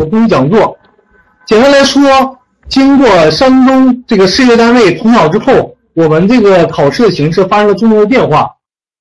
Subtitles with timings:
[0.00, 0.78] 我公益讲座。
[1.46, 2.38] 简单来说，
[2.70, 8.50] 经过山东这个事业单位统考之后，我们这个考试的形式发生了重大的变化，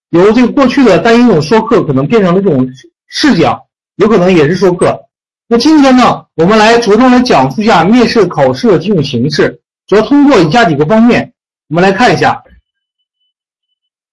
[0.10, 2.68] 由这个过去的单一种说课，可能变成了这种
[3.08, 3.62] 试讲，
[3.96, 5.06] 有可能也是说课。
[5.48, 11.32] 那今天呢，我们来着重来讲述一下面试考试的几种形式，主要通过以下几个方面，
[11.70, 12.44] 我们来看一下。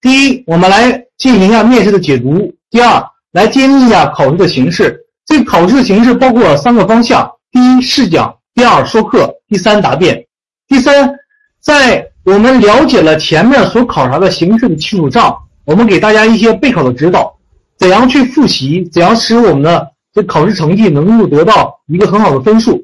[0.00, 5.02] 第一，我们来进行一下面试的解读；第二，来揭秘一下考试的形式。
[5.36, 10.24] 这考试的形式包括三个方向：第一，试讲；第二，说课；第三，答辩。
[10.66, 11.14] 第三，
[11.60, 15.36] 在我们了解了前面所考察的形式的基础上，
[15.66, 17.36] 我们给大家一些备考的指导，
[17.76, 22.82] 怎样去复习，怎样使我们的这考试成绩能够得到一个很好的分数。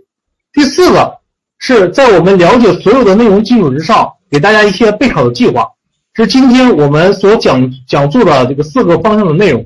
[0.52, 1.20] 第四个
[1.56, 5.66] 是在我们了解所有的内容基础之上，给大家一些备考的计划。
[6.12, 9.64] 是今天我们所讲讲座的这个四个方向的内容。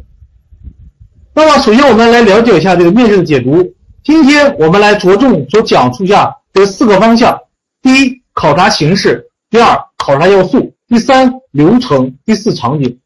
[1.38, 3.74] 那么，首先我们来了解一下这个面试的解读。
[4.02, 7.38] 今天我们来着重所讲述一下这四个方向：
[7.82, 13.00] 第一，考察形式；第二，考察要素；第三，流程；第四，场景。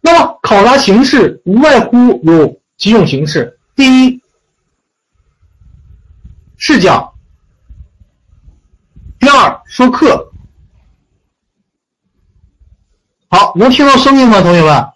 [0.00, 4.20] 那么，考察形式无外乎有几种形式：第一，
[6.56, 7.12] 试讲；
[9.20, 10.32] 第二，说课。
[13.28, 14.88] 好，能听到声音吗，同学们？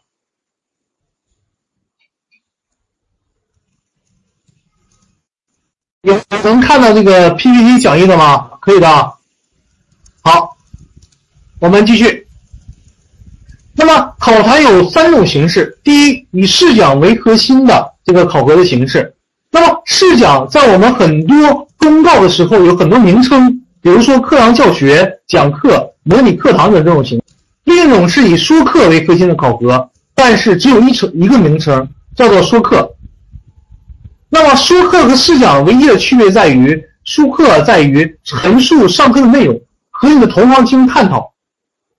[6.03, 8.50] 有能看到这个 PPT 讲义的吗？
[8.61, 8.89] 可以的。
[10.22, 10.56] 好，
[11.61, 12.27] 我们继续。
[13.77, 19.14] 那么考察有三种形式：第一，以试讲为核心的这个考核的形式。
[19.53, 27.22] 那么试讲在我们很多公告的时候有很多名称，比如说课堂教学、讲课、模拟课堂等这种形。
[27.62, 32.92] 另一种是以说课为核心的考核，但是只有一成一个名称，叫做说课。
[34.34, 41.34] 那么说课和试讲唯一的区别在于，说课在于陈述上课的内容和你的同行进行探讨，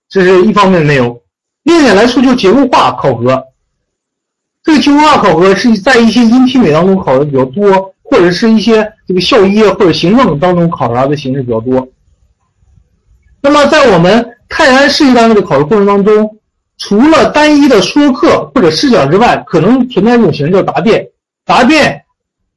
[0.08, 1.20] 这是一方面的内容。
[1.62, 3.40] 另一点来说，就结构化考核。
[4.64, 11.86] 这个结构化考核是在一些音体美当中考的比较多，或者是一些这个校医或者行政当中考察的形式比较多。
[13.40, 16.36] 那么在我们泰安市一单位的考试过程当中，
[16.78, 21.08] 除了单一的说课或者试讲之外，可能存在一种形式叫答辩。
[21.46, 22.03] 答辩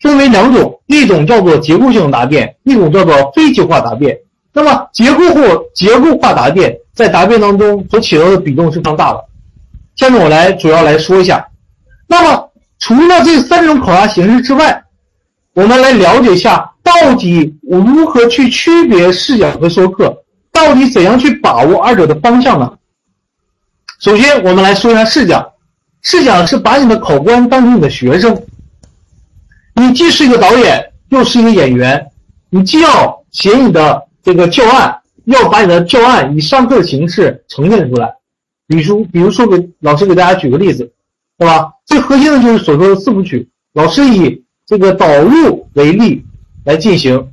[0.02, 4.18] 分为两种，一种叫做结构性答辩，一种叫做非结构化答辩。
[4.54, 9.24] 那么结构或结构化答辩在答辩当中所起到的比重是非常大的。
[9.96, 11.48] 下面我来主要来说一下。
[12.08, 12.50] 那么
[12.80, 14.84] 除了这三种考察形式之外，
[15.54, 20.24] 我们来了解一下到底如何去区别试讲和说课。
[20.52, 22.74] 到底怎样去把握二者的方向呢？
[24.00, 25.46] 首先，我们来说一下试讲。
[26.02, 28.42] 试讲是把你的考官当成你的学生，
[29.80, 32.10] 你既是一个导演，又是一个演员，
[32.50, 38.12] 你既要写你的这个教案，要把你的教案以上课的形式呈现出来。
[38.66, 40.92] 比如，比如说给老师给大家举个例子，
[41.38, 41.72] 对吧？
[41.86, 43.48] 最核心的就是所说的四部曲。
[43.74, 46.26] 老师以这个导入为例
[46.66, 47.32] 来进行。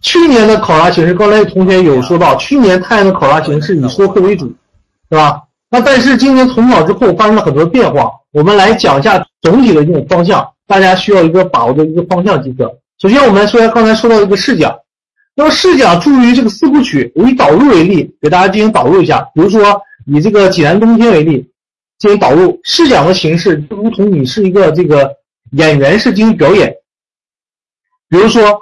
[0.00, 4.46] 去年的考察形式，刚才同学有说到，去年泰安的考察形式以说课为主，
[5.10, 5.42] 是吧？
[5.80, 12.64] 但是今年统考之后发生了很多变化，我们来讲一下总体的这种方向，大家需要一个把握的一个方向即可。
[12.98, 14.74] 首先，我们来说一下刚才说到一个试讲，
[15.34, 19.28] 那么试讲注于这个四部曲，我以导入为例，给大家进行导入一下。
[19.34, 21.50] 比如说以这个济南冬天为例，
[21.98, 22.60] 进行导入。
[22.64, 25.16] 试讲的形式就如同你是一个这个
[25.52, 26.74] 演员式进行表演，
[28.08, 28.60] 比如说。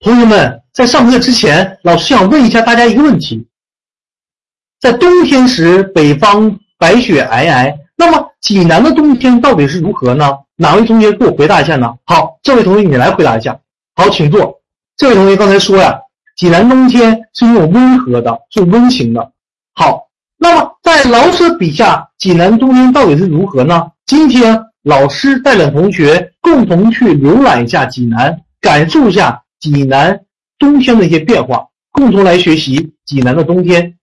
[0.00, 3.47] 同学们，在上课之前，老师想问一下大家一个问题：
[4.80, 10.30] 在冬天时，北方白雪皑皑，那么济南的冬天到底是如何呢？
[10.54, 11.94] 哪位同学给我回答一下呢？
[12.04, 13.58] 好，这位同学你来回答一下。
[13.96, 14.60] 好，请坐。
[14.96, 15.98] 这位同学刚才说呀，
[16.36, 19.32] 济南冬天是那种温和的，是温情的。
[19.74, 20.08] 好，
[20.38, 23.88] 那么在老师笔下，济南冬天到底是如何呢？
[24.06, 29.42] 今天老师带领同学共同去浏览一下济南，感受一下。
[29.58, 30.20] 济南
[30.56, 33.96] 冬天的一些变化，共同来学习济南的冬天。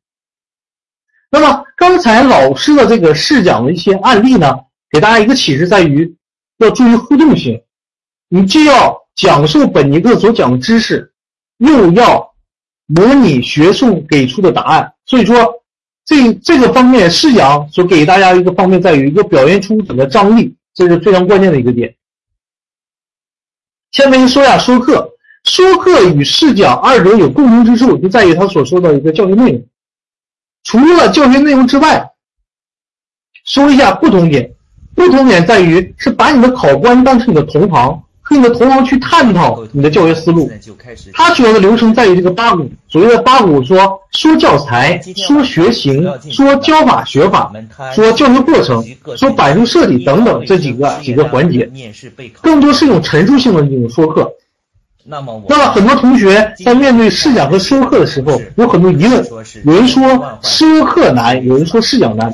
[1.36, 4.58] 那么刚才老师的这个试讲的一些案例呢，
[4.90, 6.16] 给大家一个启示在于，
[6.60, 7.62] 要注意互动性。
[8.30, 11.12] 你既要讲授本节课所讲的知识，
[11.58, 12.34] 又要
[12.86, 14.94] 模拟学生给出的答案。
[15.06, 15.36] 所以说，
[16.06, 21.94] 这这个方面试讲所给大家一个方面在于一个表现出整个张力，这是非常关键的一个点。
[23.92, 25.12] 下面说一下说课。
[25.44, 29.66] 说课与试讲二者有共同之处，就在于他所说的一个教学内容。
[30.65, 32.12] 除了教学内容之外，
[33.45, 34.51] 说一下不同点。
[34.94, 38.01] 不同点在于是把你的考官当成你的同行。
[38.27, 40.51] 和你的同行去探讨你的教学思路，
[41.13, 42.67] 他主要的流程在于这个八股。
[42.88, 47.53] 所谓的八股，说说教材，说学型，说教法学法，
[47.94, 48.83] 说教学过程，
[49.15, 51.69] 说板书设计等等这几个几个环节，
[52.41, 54.27] 更多是一种陈述性的这种说课。
[55.07, 59.24] 那么，那么很多同学在面对试讲和说课的时候，有很多疑问。
[59.63, 60.02] 有人说
[60.42, 62.34] 说课难，有人说试讲难，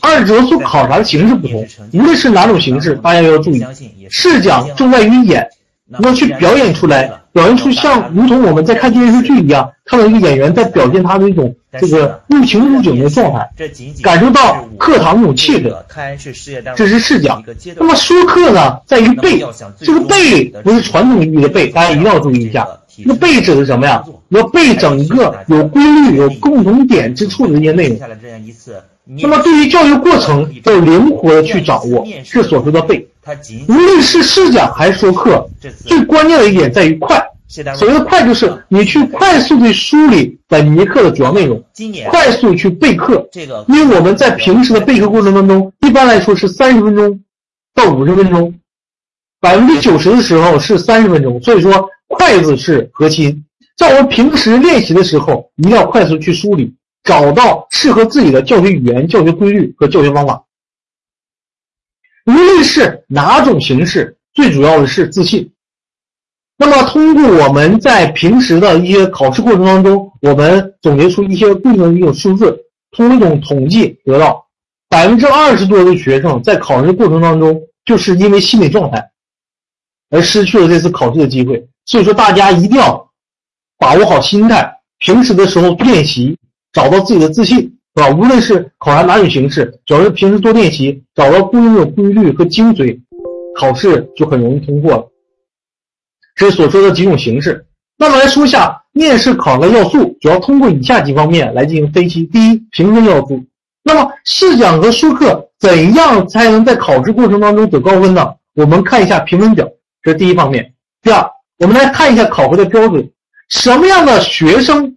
[0.00, 1.68] 二者所考察的形式不同。
[1.92, 3.62] 无论是哪种形式，大家要注意，
[4.08, 5.46] 试讲重在于演，
[6.00, 13.50] 要去表演出来，表现出像如同我们在看电视剧一样，看到一个演员在表现他的一种这个入情入景的状态，
[14.02, 15.72] 感受到课堂那种气氛。
[16.74, 17.42] 这是视角。
[17.76, 19.44] 那么说课呢，在于背，
[19.80, 22.66] 这个背不是传统意义的背，大家一定要注意一下。
[23.04, 24.02] 那背指的是什么呀？
[24.30, 27.98] 要背整个有规律、有共同点之处的一些内容。
[29.20, 33.06] 那么对于教育过程，要灵活的去掌握，是所说的背。
[33.68, 35.48] 无论是试讲还是说课，
[35.84, 37.22] 最关键的一点在于快。
[37.74, 41.64] 所谓的快，就是你去快速的梳理本节课的主要内容，
[42.10, 43.26] 快速去备课。
[43.32, 47.20] 这个因为我们在平时的备课过程当中，一般来说是三十分钟
[47.74, 48.54] 到五十分钟，
[49.40, 51.42] 百分之九十的时候是三十分钟。
[51.42, 53.44] 所以说，快字是核心。
[53.78, 60.44] 在我们平时练习的时候，一定要快速去梳理，找到适合自己的教学语言、教学规律和教学方法。
[62.28, 65.50] 无论是哪种形式，最主要的是自信。
[66.58, 74.46] 那么，通过我们在平时的一些考试过程当中，我们总结出一些固定的一种数字，通过一种统计得到，
[74.90, 79.10] 百分之二十多的学生在考试过程当中，就是因为心理状态
[80.10, 81.66] 而失去了这次考试的机会。
[81.86, 83.10] 所以说，大家一定要
[83.78, 86.36] 把握好心态，平时的时候练习，
[86.74, 88.16] 找到自己的自信，是吧？
[88.16, 92.96] 无论是考察哪种形式，只要是平时多练习，找到固定的规律和精髓，
[93.56, 95.08] 考试就很容易通过了。
[96.36, 97.66] 这是所说的几种形式。
[97.96, 102.22] 那么来说一下面试考核要素，主要通过以下几方面来进行分析。
[102.26, 103.44] 第一，评分要素。
[103.82, 108.32] 那么试讲和说课怎样才能在考试过程当中得高分呢？
[108.54, 109.66] 我们看一下评分表，
[110.04, 110.72] 这是第一方面。
[111.02, 111.28] 第二，
[111.58, 113.10] 我们来看一下考核的标准，
[113.48, 114.96] 什么样的学生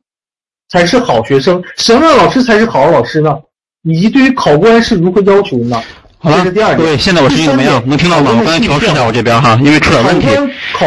[0.72, 1.62] 才是好学生？
[1.78, 3.36] 什么样的老师才是好老师呢？
[3.84, 5.82] 以及对于考官是如何要求的呢？
[6.24, 6.46] 好了，
[6.78, 7.82] 各位，现在我声音怎么样？
[7.88, 8.30] 能听到吗？
[8.30, 10.28] 我刚才调试一下我这边哈，因为出点问题，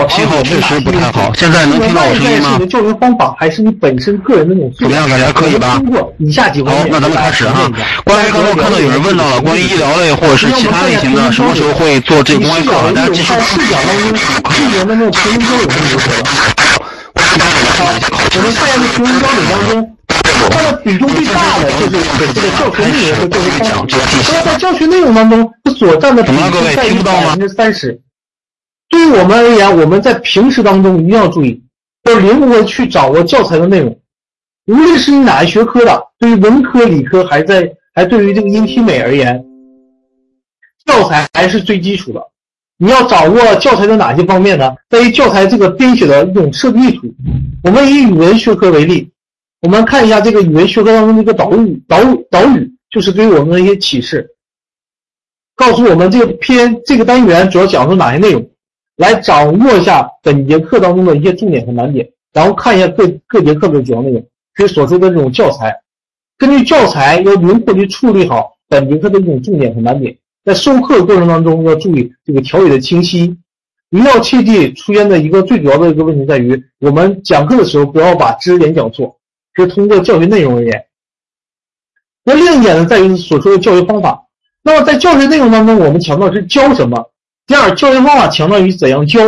[0.08, 1.32] 信号确实不太好。
[1.34, 2.56] 现在能听到我声音吗？
[2.70, 5.10] 教学方法还是你本身个人的那种怎么样？
[5.10, 5.74] 大家可以吧？
[5.78, 7.68] 通过以下几好，那咱们开始哈。
[8.04, 12.92] 关于刚刚看到有人问到了关于医疗类或者是其他类型的，什么时候会做这个公开课？
[12.94, 13.34] 大家继续。
[13.34, 14.14] 试讲当中，
[14.50, 16.53] 去年的那个评分标准是如何的？
[17.38, 17.84] 好，
[18.34, 19.90] 我们看一下这评分标准当中。
[20.50, 21.94] 它的比重最大的就是
[22.34, 23.96] 这个教学内容和教学方法。
[24.28, 28.00] 那么在教学内容当中，所占的比重在于百分之三十。
[28.88, 31.62] 对于我们而言，我们在平时当中一定要注意，
[32.04, 33.98] 要灵活去掌握教材的内容。
[34.66, 39.42] 无论是你哪一学科的，对于文科、理科，还在还对于这个音体美而言，
[40.84, 42.20] 教材还是最基础的。
[42.84, 44.70] 你要掌握教材的哪些方面呢？
[44.90, 47.06] 在于教材这个编写的一种设计意图。
[47.62, 49.10] 我们以语文学科为例。
[49.62, 51.96] 我们看一下这个语文学科当中的一个导语，导
[52.30, 54.28] 导语就是对于我们的一些启示，
[55.56, 58.46] 告诉我们这个篇这个单元主要讲述哪些内容，
[58.98, 64.22] 来掌握一下本节课当中的一些重点和难点，然后看一下各各节课的主要内容，
[64.56, 65.74] 是所说的这种教材，
[66.36, 70.14] 根据教材要灵活的处理好本节课的一种重点和难点，
[70.44, 73.36] 在授课过程当中要注意这个条理的清晰，
[73.90, 79.18] 一定要切记出现的一个最主要的一个问题在于，我们讲课的时候不要把知识点讲错。
[79.56, 80.86] 是通过教学内容而言，
[82.24, 84.26] 那另一点呢，在于所说的教学方法。
[84.64, 87.12] 那么在教学内容当中，我们强调是教什么？
[87.46, 89.20] 第二，教学方法强调于怎样教，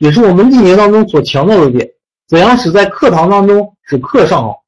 [0.00, 1.88] 也是我们历年当中所强调的一点。
[2.26, 4.64] 怎样使在课堂当中使课上好，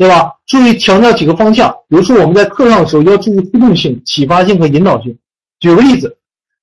[0.00, 0.32] 对吧？
[0.46, 1.70] 注意强调几个方向。
[1.86, 5.14] 比如说我们在课上的时候要注意互动性、启发性和引导性。
[5.58, 6.16] 举个例子，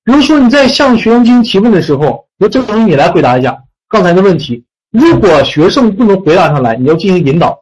[0.03, 3.55] 比如说你在向学生进行提问的时候，由郑同学你来回答一下
[3.87, 4.63] 刚才的问题。
[4.91, 7.59] 如果学生不能回答上来，你要进行引导。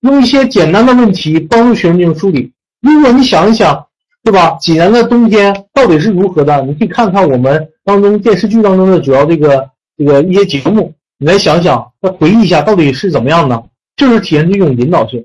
[0.00, 2.50] 用一些简单的问题帮助学生进行梳理。
[2.80, 3.84] 如果你想一想，
[4.22, 4.56] 对吧？
[4.58, 6.62] 济南的冬天到底是如何的？
[6.62, 9.68] 你可以看看我们当中电视剧当中的主要这个
[9.98, 13.64] 这个一些节目，你来想想，再回忆一下到底是怎么样的，
[13.96, 15.24] 就是体现这种引导性。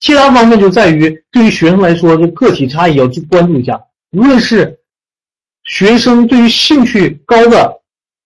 [0.00, 3.80] 其他方面就在于对于学生来说，这个体差异要去关注一下。
[4.12, 4.80] 无论是
[5.64, 7.80] 学生对于兴趣高的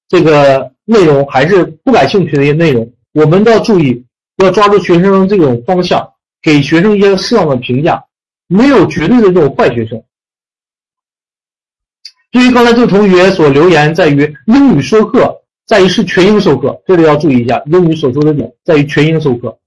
[0.09, 4.04] 这个内容，还是不感兴趣的一些内容，我们都要注意。
[4.38, 8.04] 要抓住学生这种方向，给学生一些适当的评价，
[8.49, 10.02] 没有绝对的这种坏学生。
[12.33, 19.59] 对于刚才这个同学所留言，在于英语说课，在于是全英授课，这里要注意一下，英语所说的点在于全英授课。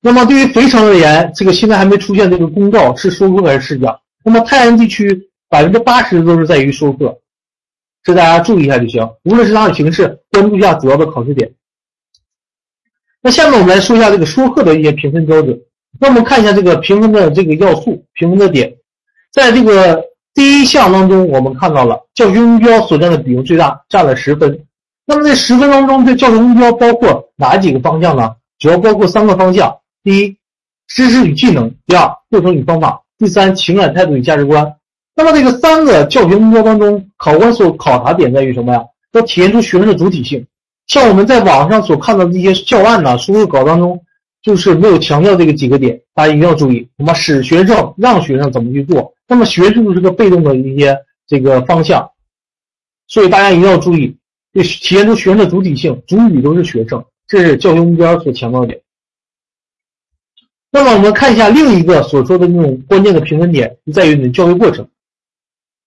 [0.00, 4.00] 那么对于肥城而言，这个现在还没出现这个公告是说课还是试讲。
[4.24, 7.20] 那么泰安地区百分之八十都是在于说课，
[8.02, 9.10] 这大家注意一下就行。
[9.24, 11.52] 无论是哪种形式，关注一下主要的考试点。
[13.20, 15.60] 那下面我们来说一下这个说课的一些评分标准。
[15.98, 18.74] 那我们看一下这个评分的这个要素，评分的点，
[19.32, 20.02] 在这个
[20.40, 24.58] 第一项当中，我们看到了教学目标所占的比重最大，占了十分。
[25.04, 28.36] 那么这十分当中，这教学目标包括哪几个方向呢？
[28.58, 30.38] 主要包括三个方向：第一，
[30.88, 34.76] 知识与技能；第二，过程与方法；第三，情感态度与价值观。
[35.14, 38.82] 那么这个三个教学目标当中，考官所考察点在于什么呀？
[39.12, 40.46] 要体现出学生的主体性。
[40.86, 44.00] 像我们在网上所看到的一些教案呢，书课稿当中。
[44.42, 46.88] 就是没有强调这个几个点，大家一定要注意。
[46.96, 49.12] 那么使学生让学生怎么去做？
[49.28, 52.10] 那么学术是个被动的一些这个方向，
[53.06, 54.16] 所以大家一定要注意，
[54.52, 58.80] 就体现出学生的主体性，主语都是学生，这是教学目标所强调的点。
[60.72, 64.88] 那么我们看一下另一个所说的那种关键的评分点，就在于你的教学过程，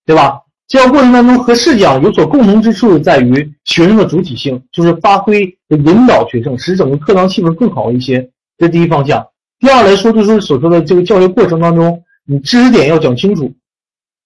[0.05, 0.41] 对吧？
[0.67, 8.31] 教学过程当中和试讲有所共同之处，在于学生的主体性，就是发挥引导学生，使整个课堂气氛更好一些。
[8.57, 9.27] 这第一方向，
[9.60, 13.53] 第二来说就是所说的这个教学过程当中，你知识点要讲清楚，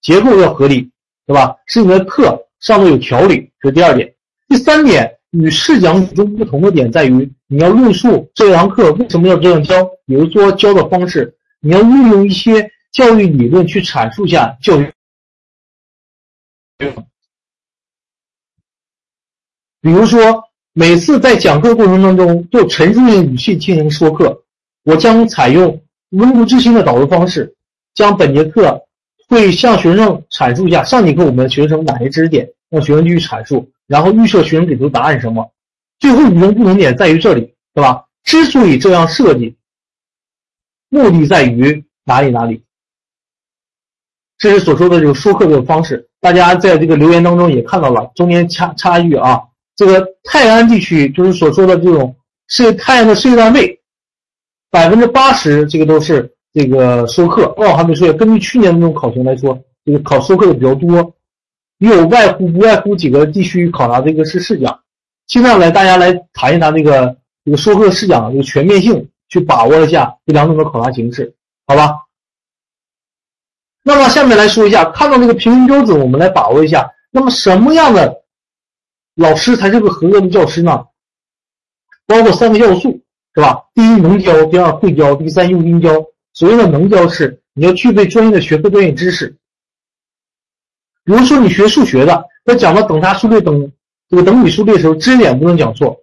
[0.00, 0.90] 结构要合理，
[1.26, 1.56] 对吧？
[1.66, 4.14] 使你的课上面有条理，这是第二点。
[4.46, 14.92] 第三点，与试讲与众不同的点在于，你要论述这堂课为什么要这样教，比如说教的方式，你要运用一些教育理论去阐述一下教育。
[19.80, 20.47] 比如说。
[20.78, 24.44] 每次在讲课过程当中，就陈述性语气进行说课。
[24.84, 27.52] 我将采用温故知新的导入方式，
[27.96, 28.80] 将本节课
[29.28, 35.50] 会向学生阐述一下上节课我们学生哪些知识点，让学生继续阐述，然后预设学生给出答案是什么。
[35.98, 38.04] 最后与众不同点在于这里，对吧？
[38.22, 39.56] 之所以这样设计，
[40.90, 42.62] 目的在于哪里哪里？
[44.38, 46.08] 这是所说的这个说课的方式。
[46.20, 49.42] 大家在这个留言当中也看到了中间差差距啊。
[49.78, 52.16] 这个泰安地区就是所说的这种
[52.48, 53.80] 是泰安的事业单位，
[54.72, 57.44] 百分之八十这个都是这个授课。
[57.56, 61.14] 哦，还没说，根据去年的那种考情来说，这个考授课的比较多，
[61.78, 64.80] 也有外乎不外乎几个地区考察这个是试讲。
[65.28, 71.36] 现在来大家来谈一谈这个这个授课试讲这个全面性，去把握一下这两种的考察形式，
[71.68, 71.92] 好吧？
[73.84, 76.90] 那么下面来说一下，看到这个评分标准，我们来把握一下。
[77.12, 78.24] 那么什么样的？
[79.18, 80.86] 老师才是个合格的教师呢，
[82.06, 83.00] 包括三个要素，
[83.34, 83.64] 是吧？
[83.74, 85.90] 第一，能教；第二，会教；第三，用心教。
[86.32, 89.36] 所谓的能教是你要具备专业的学科专业知识。
[91.04, 93.72] 比如说你学数学的，在讲到等差数列、等
[94.08, 95.96] 这个等比数列的时候，知识点不能讲错，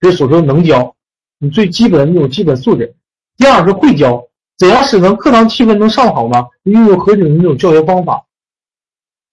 [0.00, 0.96] 这是所说的能教，
[1.38, 2.96] 你最基本的那种基本素质。
[3.36, 4.26] 第二是会教，
[4.58, 6.46] 怎样使得课堂气氛能上好呢？
[6.64, 8.25] 运用合理的那种教学方法。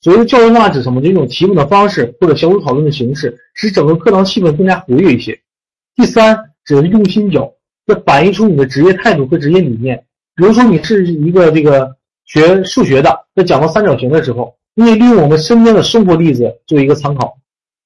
[0.04, 1.02] 所谓的教学方法指什么？
[1.02, 5.40] 一种提问的方式或者小组讨论的形式，使整个课堂气氛更加活跃一些。
[5.96, 7.54] 第三，指用心教，
[7.86, 10.04] 要反映出你的职业态度和职业理念。
[10.36, 11.96] 比如说，你是一个这个
[12.26, 17.38] 学数学的，在讲到三角形的时候，你也利用我们身边的生活例子做一个参考。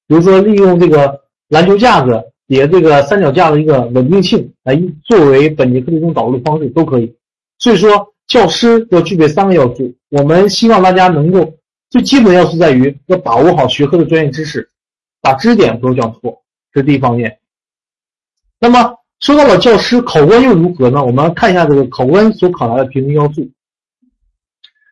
[0.08, 1.20] 比如说，利用这个
[1.50, 7.14] 篮球架子叠这个三脚架的一个稳定性来作为本节课的一种导入方式都可以。
[7.60, 9.94] 所以说，教师要具备三个要素。
[10.08, 11.54] 我们希望大家能够。
[11.90, 14.70] 最基本要素在于要把握好学科的专业知识，
[15.20, 16.42] 把知识点不要讲错，
[16.72, 17.38] 这是第一方面。
[18.60, 21.02] 那么说到了教师，考官又如何呢？
[21.02, 23.50] 我们看一下这个考官所考察的评分要素。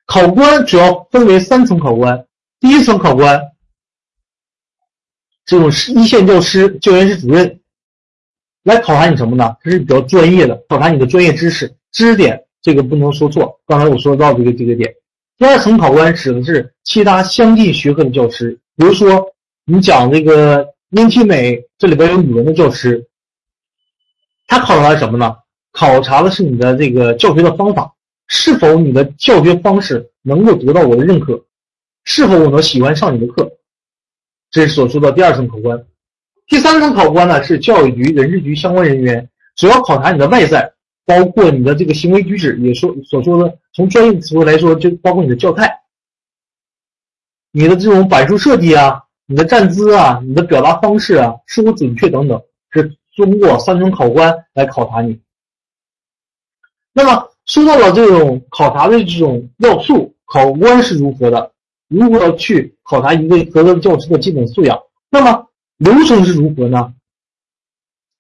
[0.07, 2.27] 考官主要分为三层考官，
[2.61, 3.41] 第一层考官，
[5.45, 7.61] 这种是一线教师、教研室主任，
[8.63, 9.57] 来考察你什么呢？
[9.63, 13.61] 这是比较专业的，考察你的专业知识、知识点，这个不能说错。
[13.67, 14.95] 刚才我说到这个这个点。
[15.39, 19.35] 第二层考官指的是其他相近学科的教师，比如说
[19.67, 23.07] 你讲这个英体美，这里边有语文的教师，
[24.47, 25.37] 他考察什么呢？
[25.73, 27.93] 考察的是你的这个教学的方法，
[28.29, 31.45] 是否你的教学方式能够得到我的认可，
[32.05, 33.53] 是否我能喜欢上你的课，
[34.51, 35.85] 这是所说的第二层考官。
[36.47, 40.73] 第三层考官呢是教育局、人事局相关人员，主要考察你的外在。
[41.09, 45.83] 包括你的这个行为举止，也说所说的，从专业词汇来说，就包括你的教态、
[47.51, 55.21] 你的这种板书设计啊、你的站姿啊、你的表达方式啊，是否准确等等，是通过三层考官来考察你。
[56.95, 61.53] 那么说到了这种考察的这种要素，考官是如何的，
[61.89, 64.81] 如何去考察一个合格教师的基本素养。
[65.11, 66.95] 那么流程是如何呢？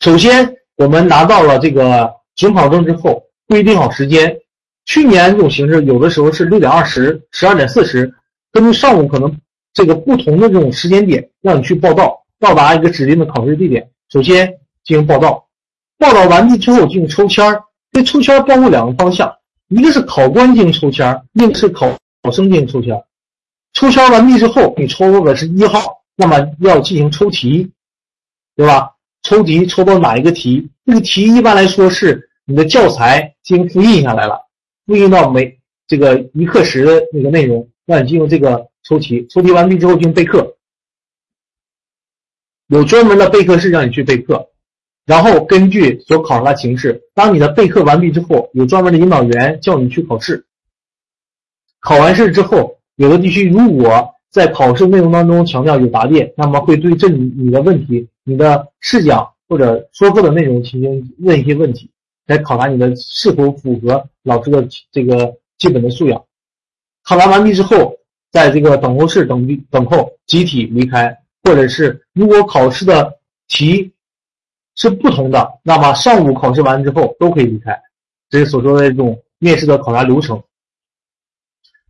[0.01, 4.39] 首先，我们拿到了这个准考证之后，规定好时间。
[4.87, 8.14] 去年这种形式，有的时候是六点二十、十二点四十，
[8.52, 9.37] 根据上午可能
[9.75, 13.90] 这个不同的这种时间点，让你去报到，到达一个指定的考试地点。
[14.09, 14.47] 首先
[14.85, 15.47] 进行报到，
[15.99, 17.62] 报到完毕之后进行抽签儿。
[17.93, 19.35] 这抽签包括两个方向，
[19.69, 21.90] 一个是考官进行抽签儿，另一个是考
[22.23, 23.02] 考生进行抽签儿。
[23.73, 27.73] 抽签完毕之后，你抽到的是一号，那么要进行抽题，
[28.55, 28.93] 对吧？
[29.25, 30.71] 抽题抽到哪一个题？
[30.85, 34.46] 这个题一般来说是你的教材进行复印下来了。
[34.87, 39.26] 复印到每这个一课时的那个内容，让你进入这个抽题。
[39.28, 40.57] 抽题完毕之后进行备课，
[42.69, 44.50] 有专门的备课室让你去备课。
[45.05, 50.47] 然后根据所考察的形式，当你的备课完毕之后，有专门的引导员叫你去考试。
[51.81, 61.90] 考完试之后，有的地区如果在考试内容当中强调有答辩，那么会对这你的问题、你的试讲或者说课的内容进行问一些问题。
[62.26, 66.25] 来考察你的是否符合老师的这个基本的素养。
[67.04, 67.97] 考察完毕之后，
[68.33, 73.92] 在这个等候室等等候集体离开，或者是如果考试的题
[74.75, 77.80] 是不同的，那么上午考试完之后都可以离开。
[78.28, 80.42] 这是所说的这种面试的考察流程。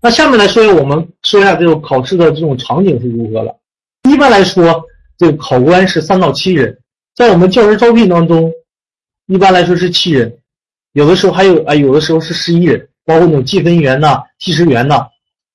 [0.02, 3.58] 那下面来说一下，我们说一下这种考试的这种场景是如何的。
[4.10, 4.84] 一般来说，
[5.16, 6.78] 这个考官是三到七人，
[7.14, 8.52] 在我们教师招聘当中。
[9.26, 10.38] 一般来说是七人，
[10.92, 15.09] 有的时候还有啊，有的时候是十一人，包括那种计分员呐、计时员呐，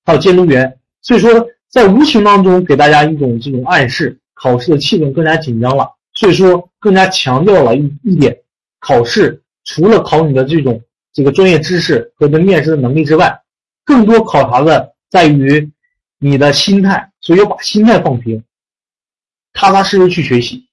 [0.05, 0.77] 还有监督员。
[1.01, 5.89] 所以说，在无形当中给大家一种这种暗示，考试的气氛更加紧张了。
[6.13, 8.37] 所以说，更加强调了一一点，
[8.79, 10.81] 考试除了考你的这种
[11.13, 13.41] 这个专业知识和对面试的能力之外，
[13.85, 15.71] 更多考察的在于
[16.19, 18.43] 你的心态，所以要把心态放平，
[19.53, 20.67] 踏踏实实去学习。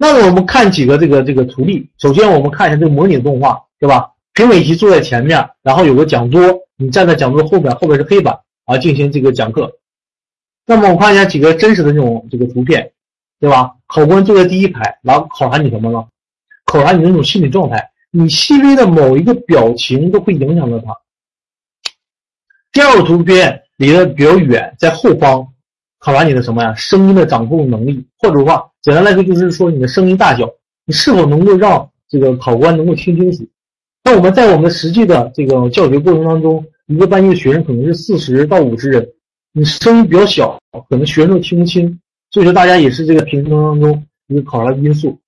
[0.00, 1.90] 那么我们看几个这个这个图例。
[1.98, 4.12] 首先我们看一下这个模拟动画，对吧？
[4.32, 6.40] 评委席坐在前面，然后有个讲桌，
[6.76, 9.78] 你站在讲桌后边，后边是黑板啊，进行这个讲课。
[10.64, 12.92] 那么我看一下几个真实的这种这个图片，
[13.40, 13.74] 对吧？
[13.88, 16.06] 考官坐在第一排，然后考察你什么呢？
[16.64, 20.96] 考察你那种心理状态，你细微的某一个表情都会影响到他。
[22.70, 25.48] 第二个图片离得比较远，在后方。
[26.00, 26.72] 考察你的什么呀？
[26.76, 30.48] 声音的掌控能力，或者话，简单来说就是说你的声音大小，
[30.86, 33.46] 你是否能够让这个考官能够听清楚？
[34.02, 39.06] 那我们在我们实际的这个教学过程当中，一个班级的学生可能是四十到五十人，
[39.52, 42.00] 你声音比较小，可能学生都听不清。
[42.30, 45.20] 所以说，大家也是这个评分当中一个考察的因素。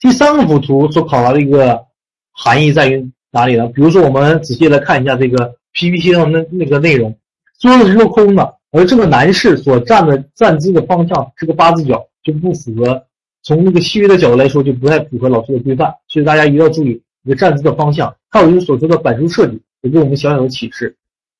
[0.00, 1.84] 第三个幅图所考察的一个
[2.32, 3.68] 含义在于哪里呢？
[3.68, 7.16] 比如说，我们仔细来看一下这个 PPT 上那那个内容，
[7.60, 8.56] 桌子是镂空的。
[8.72, 13.04] 而这个男士所站的站姿的方向是个八字脚，就不符合。
[13.42, 15.92] 从那个细微的角度来说，就不太符合老师的规范。
[16.06, 18.14] 所以大家一定要注意一个站姿的方向。
[18.28, 20.94] 还有就是所说的板书设计，也给我们小小的启示。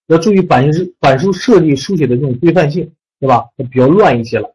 [0.08, 2.90] 要注意板书板书设计书写的这种规范性，
[3.20, 3.44] 对吧？
[3.70, 4.52] 比较乱一些了。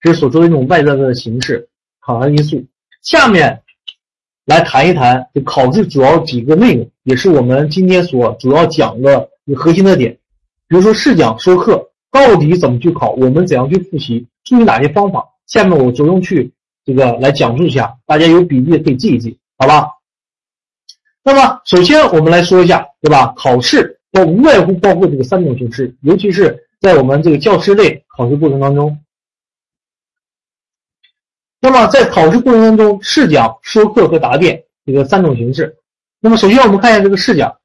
[0.00, 1.68] 这是所说的这种外在的形式
[2.00, 2.64] 考察因素。
[3.02, 3.62] 下面
[4.44, 10.16] 来谈一谈就考试主要几个内容，也是我们今天所主要讲的核心的点。
[10.68, 11.90] 比如说试讲说课。
[12.14, 13.10] 到底怎么去考？
[13.10, 14.24] 我们怎样去复习？
[14.44, 15.30] 注意哪些方法？
[15.48, 16.52] 下面我着重去
[16.84, 19.88] 这个来讲述一下，大家有笔记可以记一记，好吧？
[21.24, 23.34] 那么首先我们来说一下，对吧？
[23.36, 28.96] 考试包无外乎包括这个三种形式，尤其是在我们这个教师类考试过程当中。
[31.60, 35.78] 那么在考试过程当中，试讲、说课和答辩这个三种形式。
[36.20, 37.56] 那么首先我们看一下这个试讲。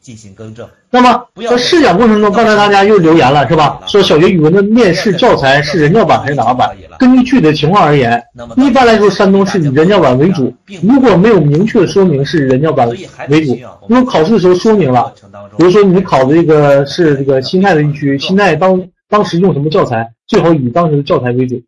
[0.00, 0.68] 进行更正。
[0.90, 3.80] 那么在试讲过程中，刚才大家又留言了，是吧？
[3.86, 6.70] 说小学语文的面试教材是人教版还是哪个版？
[6.98, 8.22] 根据具体的情况而言，
[8.56, 10.52] 一般来说，山东是以人教版为主。
[10.82, 12.88] 如果没有明确说明是人教版
[13.28, 13.58] 为主，
[13.88, 15.12] 如果考试的时候说明了，
[15.56, 21.60] 比如说你考的这个是这个新泰的地区，新泰当当时用什么教材，最好以当时的教材为主。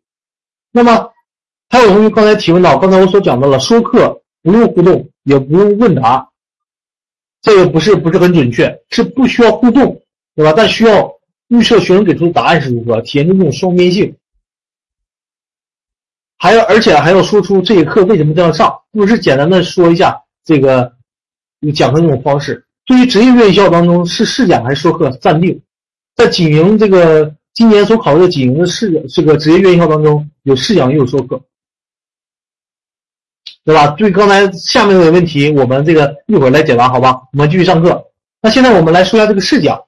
[0.71, 1.09] 那么
[1.69, 6.27] 还有同学刚才提问到，刚才我所讲到了，说课不用互动，也不用问答。
[7.41, 10.01] 这个不是不是很准确，是不需要互动，
[10.35, 10.53] 对吧？
[10.55, 11.11] 但需要
[11.47, 14.15] 预测学生给出的答案是如何，体现出这种双边性。
[16.37, 20.93] 还要而且还要说出这节课为什么这样上，不是简单的说一下这个
[21.73, 22.65] 讲的这种方式。
[22.85, 25.61] 对于职业院校当中是试讲还是说课暂定，
[26.15, 31.41] 在锦营这个今年所考的锦营的试这个职业院校当中有试讲也有说课。
[33.63, 33.87] 对吧？
[33.89, 37.21] 对刚才下面的问题，我们这个一会儿来解答，好吧？
[37.31, 38.07] 我们继续上课。
[38.41, 39.79] 那现在我们来说一下这个试讲。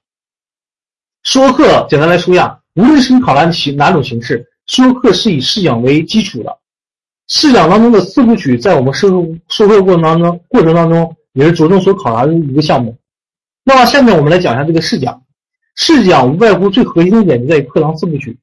[1.24, 6.60] 说课简单来说一下，无论是你考察形哪种形式，说课是以试讲为基础的。
[7.28, 9.10] 试讲当中的四部曲，在我们授
[9.48, 12.98] 授课过程当中过程当中，也是着重所考察的一个项目。
[13.64, 15.24] 那么下面我们来讲一下这个试讲。
[15.76, 18.38] 试讲无外乎最核心的点就在于课堂四部曲。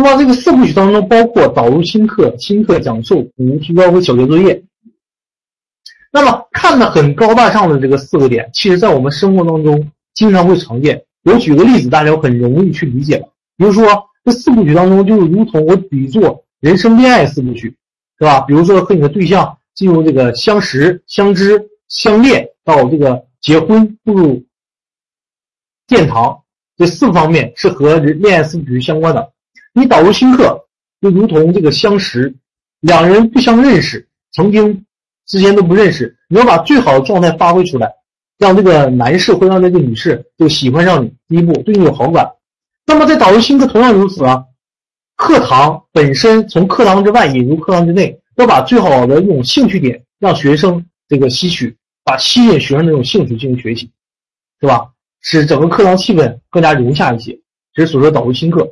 [0.00, 4.62] 那么这个四部曲当中，包括导入新课、新课讲授、补充提高和小学作业。
[6.12, 11.04] 那么看的很高大上的这个四个点，其实在我们生活当中经常会常见。
[11.24, 13.28] 我举个例子，大家很容易去理解了。
[13.56, 13.84] 比如说
[14.24, 17.74] 这四部曲当中，就如同我比作人生恋爱四部曲，
[18.20, 18.42] 是吧？
[18.42, 24.44] 比如说和你的对象进入这个相识、相知、相恋，到这个结婚、步入
[25.88, 26.44] 殿堂，
[26.76, 29.32] 这四个方面是和恋爱四部曲相关的。
[29.78, 30.66] 你导入新课，
[31.00, 32.34] 就如同这个相识，
[32.80, 34.84] 两人不相认识，曾经
[35.24, 37.88] 之间都不认识，你要把最好的状态发挥出来，
[38.38, 42.28] 让这个男士或让这个女士就喜欢上你，第一步对你有好感。
[42.86, 44.42] 那么在导入新课同样如此啊，
[45.14, 53.88] 课堂本身从课堂之外引入课堂之内，要把最好的一种兴趣点让学生这个吸取，把吸引学生的这种兴趣进行学习，
[54.60, 54.88] 是吧？
[55.20, 57.38] 使整个课堂气氛更加融洽一些，
[57.72, 58.68] 这是所说导入新课。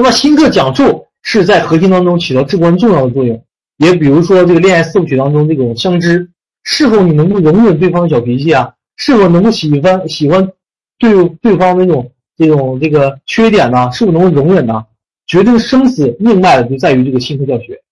[0.00, 3.44] 那么新课讲授是在核心当中起到至关重要的作用。
[3.76, 6.30] 也比如说这个恋爱四部曲当中这种相知，
[6.62, 8.72] 是否你能够容忍对方的小脾气啊？
[8.96, 10.52] 是否能够喜欢喜欢
[10.98, 13.92] 对对方那种这种这个缺点呢？
[13.92, 14.86] 是否能够容忍呢？
[15.26, 17.82] 决定生死命脉的就在于这个新课教学。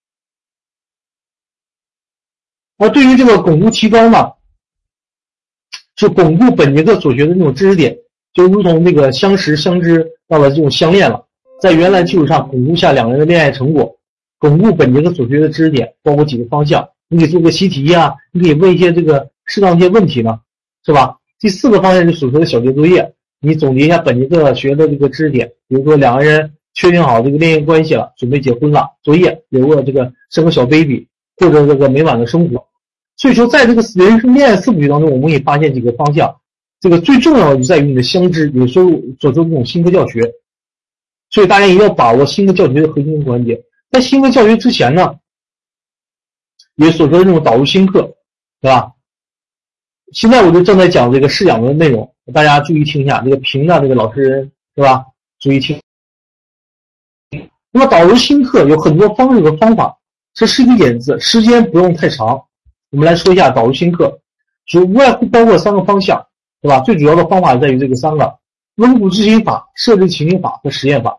[2.79, 4.33] 而对于这个巩固提高呢，
[5.97, 7.99] 是巩固本节课所学的那种知识点，
[8.33, 11.27] 就如同这个相识相知到了这种相恋了。
[11.61, 13.97] 在原来基础上巩固下两个人的恋爱成果，
[14.39, 16.89] 巩固本节课所学的知识点，包括几个方向。
[17.09, 20.39] 你可以做个习题呀，你可以问一些这个适当一些问题呢，
[20.85, 21.17] 是吧？
[21.41, 32.65] 第四个方向就是所说的小结作业，你总结一下本节课学的这个知识点，比如说两个人确定好这个恋爱关系了，准备结婚了，作业有个这个生个小 baby 或者这个美满的生活。
[33.17, 36.37] 所以说，在这个人生恋爱四部曲当中，我们可以发现几个方向，
[36.81, 40.21] 这个最重要的就在于你的相知，有时候所做这种新课教学。
[41.31, 43.63] 所以大家一定要把握新的教学的核心环节。
[43.91, 45.15] 在新的教学之前呢，
[46.77, 48.15] 也所说的这种导入新课，
[48.61, 48.93] 对吧？
[50.13, 53.21] 现在我就正在讲这个试讲的内容，大家注意听一下。
[53.21, 55.05] 这个评价这个老师，对吧？
[55.39, 55.79] 注意听。
[57.71, 59.99] 那么导入新课有很多方式和方法，
[60.33, 62.43] 这是一个引子，时间不用太长。
[62.91, 64.19] 我们来说一下导入新课，
[64.67, 66.27] 主无外乎包括三个方向，
[66.63, 66.81] 对吧？
[66.81, 68.39] 最主要的方法在于这个三个。
[68.79, 71.19] 温故知新法、设置情境法和实验法。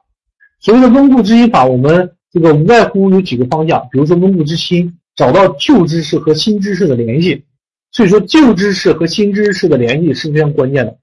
[0.62, 7.44] 所谓的温故知新法，我们这个无外乎有几个方向，比如说温故知新，找到旧知识和新知识的联系。
[7.92, 10.98] 所以说，旧知识和新知识的联系是非常关键的。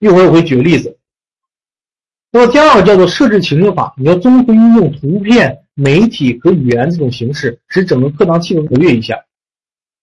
[0.00, 0.98] 一会儿我会举个例子。
[2.30, 9.16] 那么第二个叫做设置情境法，你要综合运用图片、媒体和语言这种形式，使整个课堂气氛活跃一下，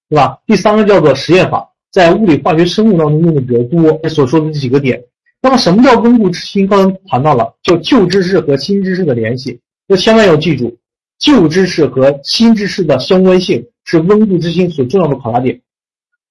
[0.10, 0.39] 对吧？
[0.48, 4.10] 第三个叫做实验法，在物理、化学、生物当中用的比较多。
[4.10, 5.04] 所说的这几个点。
[5.41, 6.67] 那么，什么叫温故知新？
[6.67, 10.78] 刚才谈到了，叫旧知识和新知识的联系，那千万要记住，
[11.17, 15.62] 旧知识和新知识的相关性是温故知新所重要的考察点。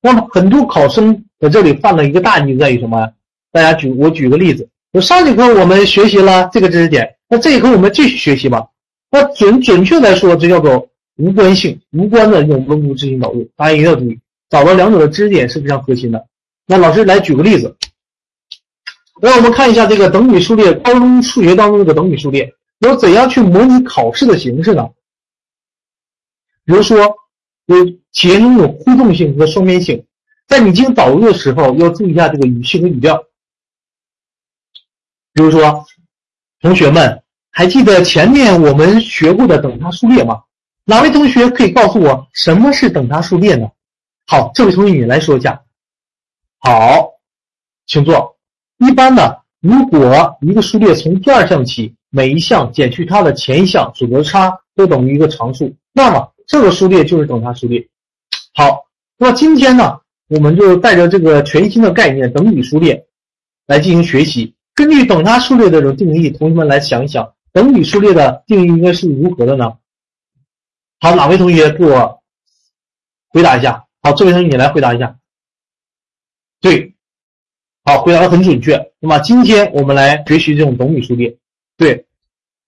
[0.03, 3.11] 那么，很多考生在这里犯了一个大忌，在于什么呀？
[3.51, 8.67] 大家举我举个例子，就上节课我们学习了这个知识点，那这一课我们继续学习吧。
[9.11, 14.19] 那准准确来说，这叫做无关性、无关的用温故知新导入，大家一定要注意，
[14.51, 16.27] 找到两者的知识点是非常核心的。
[16.67, 17.75] 那老师来举个例子。
[19.21, 24.89] 让我们看一下这个等比数列，高中数学当中这个等比数列，要怎样去模拟考试的形式呢？
[26.65, 26.99] 比如说，
[27.67, 30.07] 有体现出有互动性和双边性，
[30.47, 33.25] 在你进行导入的时候，要注意一下这个语气和语调。
[35.33, 35.85] 比如说，
[36.61, 40.43] 同学们还记得前面我们学过的等差数列吗？
[40.85, 43.69] 哪位同学可以告诉我什么是等差数列呢？
[44.27, 45.63] 好，这位同学你来说一下。
[46.59, 47.11] 好，
[47.87, 48.38] 请坐。
[48.79, 57.89] 一般呢，如果一个数列从第二项起，每一项减去它的前一项所得差都等于一个常数，那么这个数列就是等差数列。
[58.55, 58.87] 好，
[59.17, 63.05] 那今天呢，我们就带着这个全新的概念等比数列
[63.67, 64.55] 来进行学习。
[64.75, 69.73] 根据等差数列的这种定义，同学们来想一想，等比数列的定义应该是如何的呢？
[71.01, 72.23] 好，哪位同学给我
[73.29, 73.87] 回答一下？
[74.03, 75.19] 好，这位同学你来回答一下。
[76.61, 76.95] 对。
[77.89, 78.93] 好，回答的很准确。
[79.01, 81.35] 那么今天我们来学习这种等比数列。
[81.79, 82.05] 对，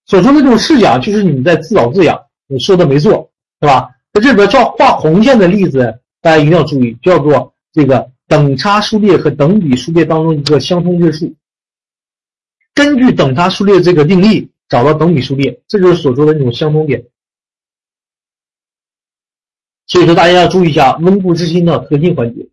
[0.07, 2.19] 所说的这种试讲，就是你们在自导自演。
[2.47, 3.31] 你说的没错，
[3.61, 3.91] 对吧？
[4.15, 11.35] 在这里边叫画红线的例子，大家一定要注意，叫做这个等差数列和等比数列当中一个相通之数。
[12.73, 17.05] 根据等差数列这个定义，找到等比数列，这就是所说的那种相通点。
[19.87, 22.49] 所以说，大家要注意一下温故知新的核心环节。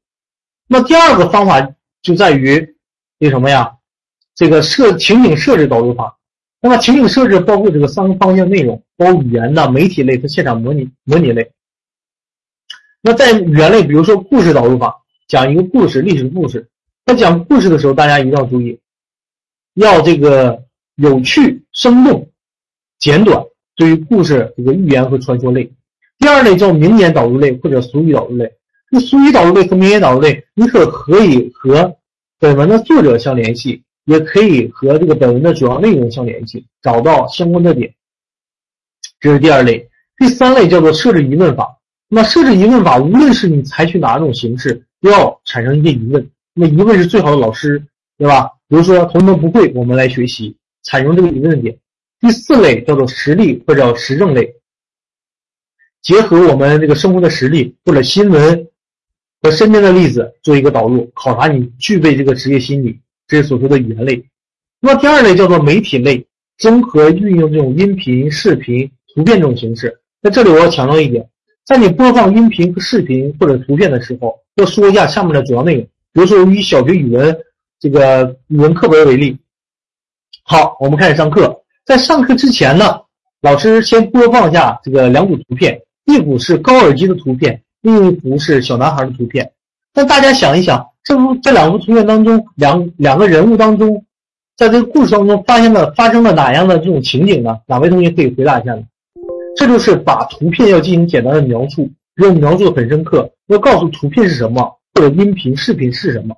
[0.67, 2.75] 那第二个方法就在于
[3.19, 3.73] 那什么呀？
[4.35, 6.17] 这个设情景设置导入法。
[6.61, 11.51] 那么情景设置包括这个三个方向内容，包括语言的、媒体类和现场模拟模拟类。
[13.01, 16.67] 那在语言类，比如说故事导入法，讲一个故事，历史故事。
[17.05, 18.79] 那讲故事的时候，大家一定要注意，
[19.75, 20.63] 要这个
[20.95, 22.29] 有趣、生动、
[22.99, 23.43] 简短。
[23.75, 25.71] 对于故事这个寓言和传说类。
[26.17, 28.51] 第二类叫名言导入类或者俗语导入类。
[28.89, 31.97] 那俗语导入类和名言导入类，你可可以和
[32.39, 37.93] 本文的作者相联系，也可以和这个本文的主要内容相联系，找到相关的点。
[39.19, 39.89] 这是第二类。
[40.17, 41.77] 第三类叫做设置疑问法。
[42.09, 46.29] 那么设置疑问法，无论是你采取哪种形式，都要产生一些疑问。
[46.53, 47.83] 那疑问是最好的老师，
[48.17, 48.49] 对吧？
[48.69, 51.77] 比如说同学们不会，我们来学习，产生这个疑问点。
[52.19, 54.55] 第四类叫做实例或者实证类。
[56.01, 58.67] 结合我们这个生活的实例或者新闻
[59.47, 64.21] 和身边的例子做一个导入，考察你具备这个职业心理，这是所说的语言类。
[64.81, 66.25] 那么第二类叫做媒体类，
[66.57, 70.01] 综合运用这种音频、视频、图片这种形式。
[70.21, 71.25] 在这里我要强调一点，
[71.65, 75.83] 在你播放音频和视频或者图片的时候，要说一下下面的主要内容。
[76.11, 77.37] 比如说以小学语文
[77.79, 79.37] 这个语文课本为例，
[80.43, 81.63] 好，我们开始上课。
[81.85, 82.99] 在上课之前呢，
[83.41, 85.79] 老师先播放一下这个两组图片。
[86.03, 89.51] 一组是高尔基的图片，另一幅是小男孩的图片。
[89.93, 94.05] 那大家想一想，这幅这两幅图片当中，两两个人物当中，
[94.55, 97.57] 在这个故事当中发现了发生了哪样的这种情景呢？
[97.67, 98.83] 哪位同学可以回答一下呢？
[99.55, 106.35] 这就是把图片要进行简单的描述，不用描述的很深刻，要告诉图片是什么，或者音频、视频是什么。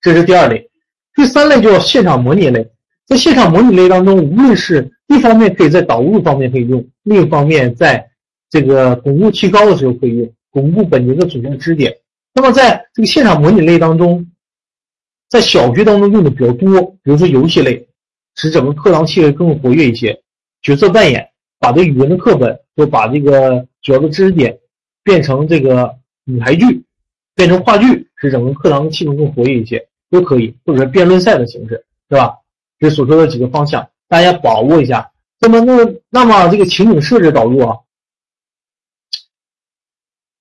[0.00, 0.70] 这是第二类，
[1.14, 2.70] 第三类叫现场模拟类。
[3.06, 8.09] 在现场模拟类当中，无论是一方面可以在导入方面可以用，另一方面在
[8.50, 11.96] 这个巩固提高的时候可以用，巩固本节课主要知识点。
[12.34, 14.26] 那么在这个现场模拟类当中，
[15.28, 17.86] 在小学当中用的比较多，比如说游戏类，
[18.34, 20.12] 使整个课堂气氛更活跃一些；
[20.62, 24.58] 角色扮演，把这语文的课本就把这个主要的知识点
[25.04, 26.84] 变成这个舞台剧，
[27.34, 32.34] 变成话剧，使整个课堂气氛更活跃一些，都可以，或者是辩论赛的形式，对吧？
[32.80, 35.10] 这所说的几个方向，大家把握一下。
[35.40, 37.76] 那么，那那么这个情景设置导入啊，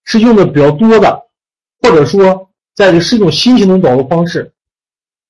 [0.10, 1.28] 是用的比较多的，
[1.82, 4.52] 或者说，在这是一种新型的导入方式。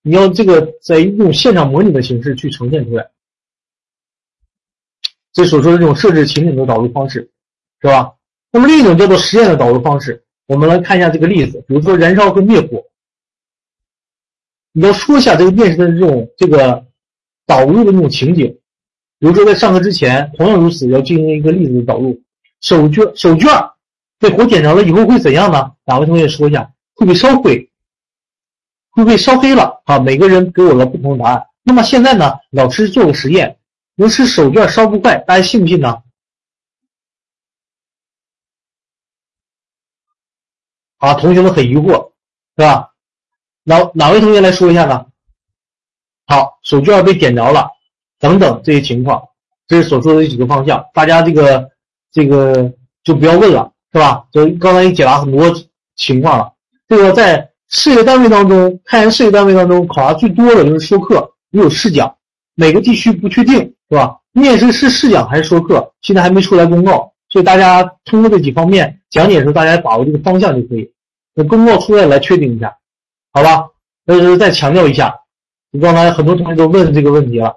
[0.02, 3.12] 你要这个在用现场模拟的形式去呈现出来。
[5.34, 7.30] 这所说的这种设置情景的导入方式，
[7.82, 8.14] 是吧？
[8.52, 12.86] 那么另一种叫做实验的导入方式，我们来看一下这个例子，比如说燃烧和灭火。
[14.72, 16.86] 你要说一下这个面试的这种这个。
[17.46, 18.46] 导入的那种情景，
[19.18, 22.22] 比如说在上课之前，同样如此，要进行一个例子的导入。
[22.62, 23.72] 手绢手绢
[24.20, 25.76] 被火点着了以后会怎样呢？
[25.86, 26.72] 哪位同学说一下？
[26.94, 27.72] 会被烧毁，
[28.90, 30.00] 会被烧黑了啊！
[30.00, 31.48] 每个人给我了不同的答案。
[31.64, 33.58] 那么现在呢，老师做个实验，
[33.96, 36.04] 能使手绢烧不坏，大家信不信呢？
[40.98, 42.12] 啊，同学们很疑惑，
[42.58, 42.94] 是吧？
[43.64, 45.06] 哪哪位同学来说一下呢？
[46.26, 47.72] 好，手绢被点着了，
[48.20, 49.30] 等等这些情况，
[49.68, 51.72] 这是所说的这几个方向，大家这个
[52.12, 54.26] 这个就不要问了，是吧？
[54.32, 55.54] 就刚才也解答很多
[55.96, 56.54] 情况了。
[56.88, 62.16] 这个在事业单位当中，太原事业单位当中考察最多的就是说课，也有试讲，
[62.56, 63.58] 每个地区不确定，
[63.90, 64.18] 是吧？
[64.32, 70.92] 面试是试讲还是说课，现在还没出来公告，所以大家通过这几方面讲解的时候，大家把握这个方向就可以。
[71.36, 72.78] 等公告出来来确定一下，
[73.32, 73.66] 好吧？
[74.06, 75.16] 那就是再强调一下。
[75.80, 77.54] 刚才很多同学都问这个问题了，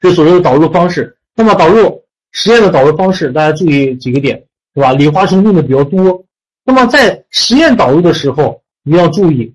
[0.00, 1.16] 这所谓的导入方式。
[1.36, 4.44] 那么导入实验的导入方式，大家注意几个点，
[4.78, 4.92] 是吧？
[4.92, 6.24] 理化生用的比较多。
[6.64, 9.54] 那么在实验导入的时候，你要注意，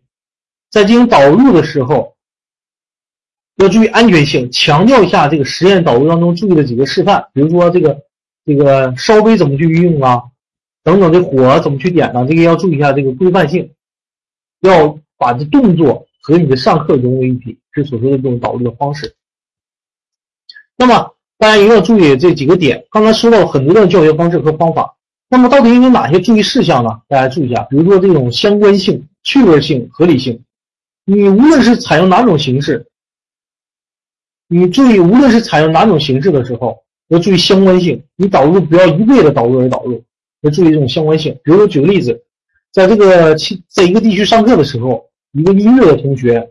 [0.69, 2.15] 在进行导入的时候，
[3.55, 4.51] 要注意安全性。
[4.51, 8.01] 强调一下这个实验导入当中注意的几个示范，比如说这个
[8.45, 10.23] 这个烧杯怎么去运用啊，
[10.83, 12.25] 等等，这火怎么去点呢？
[12.27, 13.71] 这个要注意一下这个规范性，
[14.61, 16.05] 要把这动作。
[16.25, 19.13] 和你的上课融为一体，是所说的这种导入的方式。
[20.77, 22.85] 那么大家一定要注意这几个点。
[22.89, 24.95] 刚才说到很多的教学方式和方法，
[25.33, 27.01] 那么到底有哪些注意事项呢？
[27.07, 30.39] 大家注意一下，比如说这种相关性、趣味性、合理性。
[31.05, 32.85] 你无论是采用哪种形式，
[34.47, 38.03] 你注意，无论是采用哪种形式的时候，要注意相关性。
[38.15, 40.03] 你导入不要一味的导入而导入，
[40.41, 41.33] 要注意这种相关性。
[41.43, 42.23] 比如说举个例子，
[42.71, 43.35] 在这个
[43.69, 46.47] 在一个地区上课的时候，一个音乐的同学，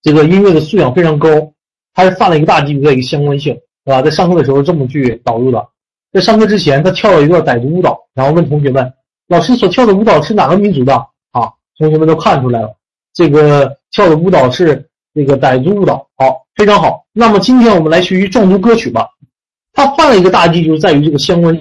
[0.00, 1.52] 这个音乐的素养非常高，
[1.92, 3.52] 他是犯了一个大忌的一个相关性，
[3.84, 4.00] 是吧？
[4.00, 5.68] 在上课的时候这么去导入的。
[6.12, 8.92] 在上课之前，他跳了一段傣族舞蹈，然后问同学们
[9.28, 10.94] ：“老师所跳的舞蹈是哪个民族的？”
[11.32, 12.76] 啊，同学们都看出来了，
[13.14, 16.06] 这个跳的舞蹈是这个傣族舞蹈。
[16.18, 17.06] 好，非常好。
[17.14, 19.08] 那么今天我们来学习壮族歌曲吧。
[19.72, 21.58] 他犯了一个大忌，就是在于这个相关。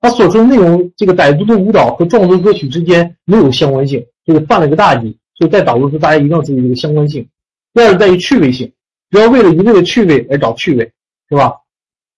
[0.00, 5.18] 他所说的内容，这个傣族的舞蹈和壮族歌曲之间没有相关性，这个犯了一个大忌。
[5.36, 7.28] 所以在导入时，大家一定要注意这个相关性。
[7.74, 8.72] 第二，在于趣味性，
[9.10, 10.92] 不要为了一味的趣味而找趣味，
[11.28, 11.56] 是吧？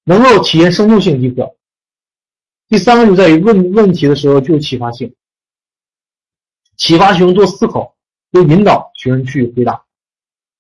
[0.09, 1.57] 能够体现生动性即可。
[2.69, 5.15] 第三个就在于问问题的时候具有启发性，
[6.77, 7.97] 启发学生多思考，
[8.31, 9.85] 多引导学生去回答。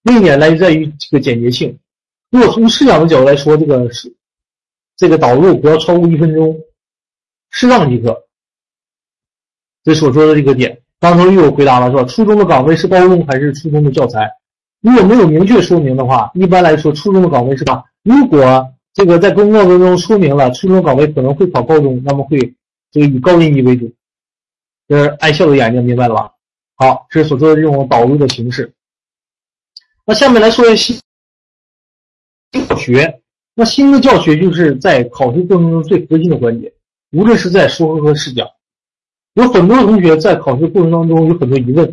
[0.02, 1.78] 另一点来在于这个简洁性。
[2.30, 4.12] 如果从试讲的角度来说，这个是
[4.96, 6.60] 这个导入不要超过一分钟，
[7.50, 8.24] 适当即可。
[9.84, 10.82] 这所说的这个点。
[10.98, 12.02] 刚才又有回答了是吧？
[12.04, 14.28] 初中的岗位是高中还是初中的教材？
[14.80, 17.84] 如果没有明确说明的话，一般来说初中的岗位是吧？
[18.02, 22.54] 如果这个在公告当中说明了初中岗位可能会考高中，那么会
[22.90, 23.92] 这个以高年级为主，
[24.88, 26.32] 这是爱笑的眼睛，明白了吧？
[26.76, 28.72] 好，这是所说的这种导入的形式。
[30.06, 30.94] 那下面来说一下
[32.50, 33.20] 新教学。
[33.54, 36.72] 那新的教学就是在考试过程中最核心的环节，
[37.12, 38.48] 无论是在说和和试讲，
[39.34, 41.86] 有很多同学在考试过程当中有很多疑问，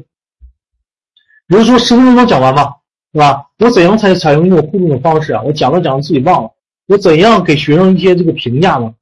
[1.47, 2.75] 比如说十分钟能讲完吗？
[3.11, 3.49] 是吧？
[3.59, 5.41] 我怎样才采用一种互动的方式啊？
[5.41, 6.49] 我讲着讲着自己忘了。
[6.87, 8.93] 我怎样给学生一些这个评价呢？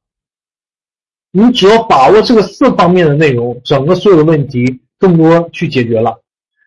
[1.31, 6.21] 你只要把握这个四方面的内容，整个所有的问题更多去解决了。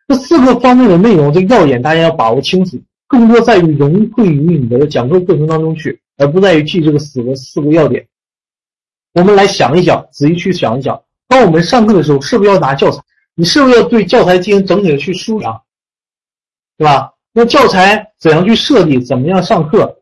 [0.08, 8.06] 这四个方面的内容，这个要点大家要把握清楚，更多在于融汇于你的讲课过程当中去，而不在于记这个死的四个要点。
[9.12, 13.02] 我们来想一想，仔细去想一想，当我们上课的时候，是不是要拿教材？
[13.34, 15.60] 你是不是要对教材进行整体的去梳理啊，
[16.76, 17.12] 对吧？
[17.32, 19.00] 那教材怎样去设计？
[19.00, 20.00] 怎么样上课？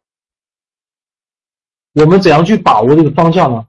[1.95, 3.67] 我们怎样去把握这个方向呢？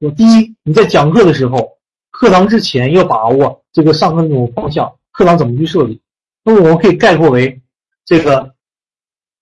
[0.00, 1.78] 我第一，你在讲课的时候，
[2.10, 6.00] 课堂之前要把握这个上课那种方向，课堂怎么去设计？
[6.42, 7.62] 那么我们可以概括为，
[8.04, 8.54] 这个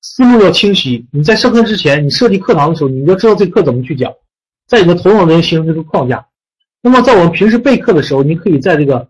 [0.02, 1.04] 思路要清晰。
[1.10, 4.12] 你在上课之前，你设计课堂的时候，你要知道这课怎么去讲，
[4.68, 6.28] 在你的头脑中形成这个框架。
[6.80, 9.08] 那么在我们平时备课的时候，你可以在这个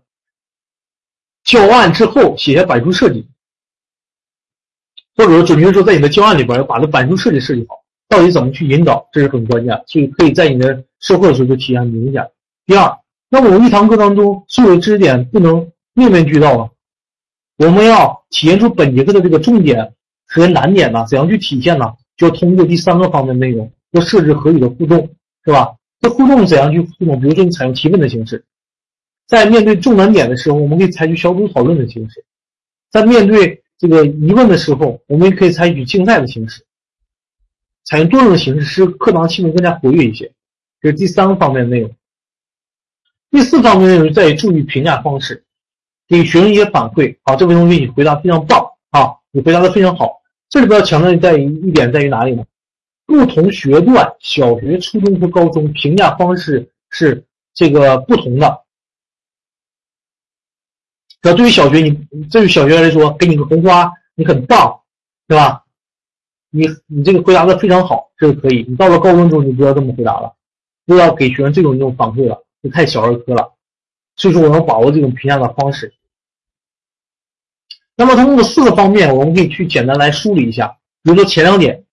[1.43, 3.27] 教案之后写下板书设计，
[5.15, 7.82] 或者说准确说，在你的教案里边要把这板书设计设计好。
[8.13, 12.23] 到底怎么去引导，这是很关键，所以可以在你的授课的时候就体现明显。
[12.67, 16.69] 第二，那我们一堂课当中所有的知识点不能面面俱到啊，
[17.57, 19.93] 我们要体现出本节课的这个重点
[20.27, 21.91] 和难点呢，怎样去体现呢？
[22.15, 25.09] 就要通过第三个方面内容，要设置合理的互动，
[25.43, 25.73] 是吧？
[25.99, 27.19] 这互动怎样去互动？
[27.19, 28.45] 比如说你采用提问的形式，
[29.25, 32.21] 在面对重难点的时候，我们可以采取小组讨论的形式；
[32.91, 36.63] 在面对这个疑问的时候，我们也可以采取竞赛的形式。
[37.83, 40.31] 采用多种的形式，使课堂气氛更加活跃一些，
[40.81, 41.95] 这是第三个方面的内容。
[43.29, 45.43] 第四方面内容在于注意评价方式，
[46.07, 47.17] 给学生一些反馈。
[47.23, 50.21] 好，这位同学你回答非常棒啊，你回答的非常好。
[50.49, 52.45] 这里边要强调在于一点在于哪里呢？
[53.05, 58.61] 不同学段，小学、初中和高中评价方式是这个不同的。
[61.21, 61.91] 那对于小学，你
[62.31, 64.79] 对于小学来说，给你个红花，你很棒，
[65.27, 65.62] 对吧？
[66.55, 68.63] 你你这个回答的非常好，这个可以。
[68.69, 70.35] 你到了高中之后，你不要这么回答了，
[70.85, 73.55] 不要给学生这种这种反馈了，这太小儿科了。
[74.15, 75.95] 所以说，我们把握这种评价的方式。
[77.95, 80.77] 那么，通过四个方面，我们可以去简单来梳理一下。
[81.01, 81.83] 比如说前两点，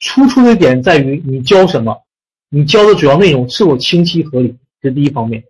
[0.00, 2.02] 突出的点在于你教什么，
[2.48, 5.44] 你教的主要内容是否清晰合理，这是第一方面。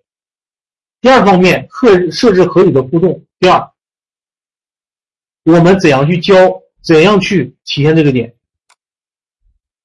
[1.01, 3.23] 第二方面，设设置合理的互动。
[3.39, 3.71] 第二，
[5.45, 8.35] 我们怎样去教，怎样去体现这个点。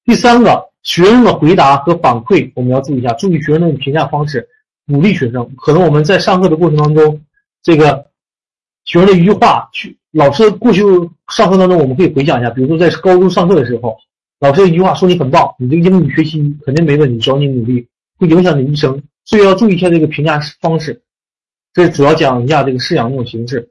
[0.06, 4.46] 第三个，学生的回答和反馈，我们要注意一下，注意学生的评价方式，
[4.86, 5.50] 鼓励学生。
[5.56, 7.22] 可能我们在上课的过程当中，
[7.62, 8.08] 这个
[8.84, 10.82] 学生的一句话，去老师过去
[11.30, 13.96] 上课当中，我们可以回想一下，比如说在高中上课的时候，
[14.42, 17.88] 老师一句话说你很棒，你这个英语学习肯定没问题，只要你努力，
[18.18, 21.02] 会影响你一生，所以要注意一下这个评价方式。
[21.74, 23.70] 这主要讲一下这个试讲这种形式，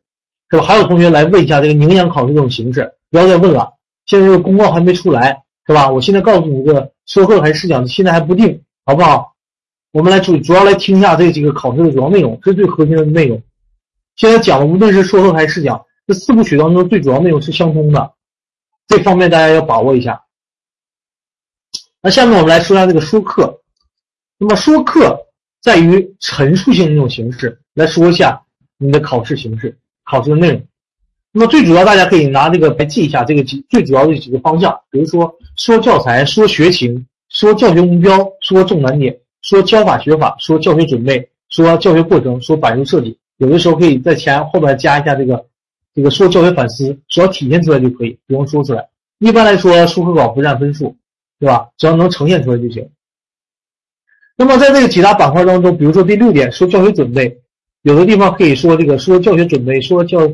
[0.49, 0.63] 是吧？
[0.63, 3.75] 还有同学来问一下这个营养考试这种形式，不要再问了，
[4.07, 5.42] 现在这个公告还没出来。
[5.67, 5.91] 是吧？
[5.91, 9.35] 我现在告诉你一个说课还是试讲，现在还不定，好不好？
[9.93, 13.43] 我们来主主要来听一下这几个考试的主要内容，这是最核心的内容。
[14.17, 18.15] 现在讲的无论是说课还是试讲，这四部曲当中最主要内容是相通的，
[18.89, 20.25] 这方面大家要把握一下。
[22.01, 23.61] 那下面我们来说一下这个说课。
[24.39, 25.29] 那么说课
[25.61, 28.43] 在于陈述性的一种形式来说一下
[28.77, 30.67] 你的考试形式、考试的内容。
[31.35, 43.17] 那么最主要，大家可以拿这个来记一下这个几最主要的几个方向，比如说说教材、说学情、说教学目标、说重难点、说教法学法、说教学准备、说教学过程、说板书设计。
[43.39, 45.43] 有的时候可以在前后边加一下这个
[45.95, 48.87] 这个说教学反思，只要体现出来就可以，不用说出来。
[49.19, 50.95] 一般来说，说课稿不占分数，
[51.41, 51.67] 对吧？
[51.79, 52.87] 只要能呈现出来就行。
[54.37, 57.39] 那么在这个几大板块当中，比如说第六点说教学准备，
[57.81, 60.31] 有的地方可以说这个说教学准备，说教。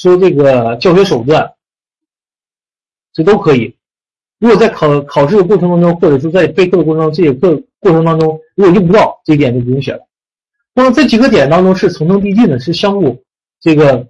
[0.00, 1.52] 说这个教学手段，
[3.12, 3.76] 这都可以。
[4.38, 10.00] 如果在考考试的过程当中，或者说在备课的过程中，这节课过程当中，如果用不到这一点，就不用写了。
[10.72, 13.22] 那么这几个点当中是层层递进的，是相互
[13.60, 14.08] 这个。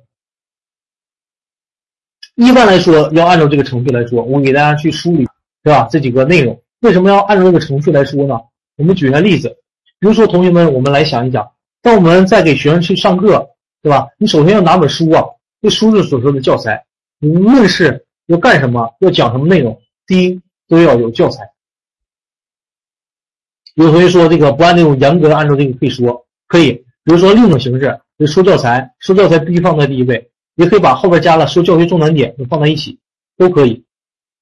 [2.36, 5.26] 一般来说，要按照这个程序来说，我给大家去梳理，
[5.64, 5.88] 对吧？
[5.91, 8.38] 这几个内容为什么要按照这个程序来说呢？
[8.76, 9.49] 我们举一个例子，
[9.99, 11.51] 比如说同学们，我们来想一想，
[11.82, 13.51] 当我们在给学生去上课，
[13.82, 14.07] 对吧？
[14.18, 15.24] 你首先要拿本书啊。
[15.62, 16.86] 这书是所说的教材，
[17.20, 21.50] 无论是要干什么，要讲什么内容，第一都要有教材。
[23.74, 26.72] 有同学说这个不按那种严格的按照这个可以说可以，
[27.04, 32.98] 比如说另一种形式，就说教材，说教材必须放在第一位，也可以把后边加了说教学重难点就放在一起，
[33.36, 33.84] 都可以，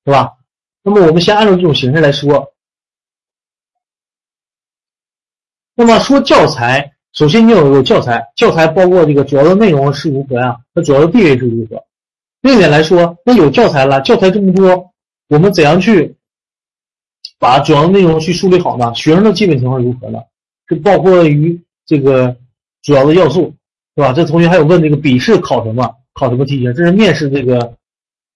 [0.05, 0.35] 是吧？
[0.83, 2.55] 那么我们先按照这种形式来说。
[5.75, 6.95] 那么说教材。
[7.13, 10.59] 首先，你有有教材，教材包括这个主要的内容是如何呀？
[10.75, 11.85] 它主要的地位是如何？
[12.43, 14.93] 另一点来说，那有教材了，教材这么多，
[15.29, 16.15] 我们怎样去
[17.39, 18.95] 把主要的内容去梳理好呢？
[18.95, 20.21] 学生的基本情况如何呢？
[20.69, 22.37] 是包括于这个
[22.83, 23.55] 主要的要素，
[23.97, 24.13] 是吧？
[24.13, 25.97] 这同学还有问这个笔试考什么？
[26.13, 26.73] 考什么题型？
[26.75, 27.75] 这是面试这个